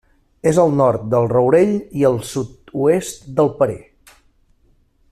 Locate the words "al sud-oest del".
2.11-3.53